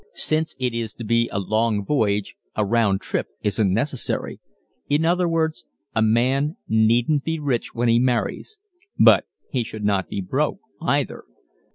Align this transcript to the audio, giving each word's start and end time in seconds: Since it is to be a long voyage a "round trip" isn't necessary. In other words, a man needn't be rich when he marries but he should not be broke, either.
Since 0.15 0.55
it 0.57 0.73
is 0.73 0.95
to 0.95 1.03
be 1.03 1.29
a 1.31 1.37
long 1.37 1.85
voyage 1.85 2.35
a 2.55 2.65
"round 2.65 3.01
trip" 3.01 3.27
isn't 3.43 3.71
necessary. 3.71 4.39
In 4.89 5.05
other 5.05 5.29
words, 5.29 5.65
a 5.93 6.01
man 6.01 6.57
needn't 6.67 7.23
be 7.23 7.39
rich 7.39 7.75
when 7.75 7.87
he 7.87 7.99
marries 7.99 8.57
but 8.97 9.25
he 9.51 9.63
should 9.63 9.83
not 9.83 10.09
be 10.09 10.19
broke, 10.19 10.57
either. 10.81 11.23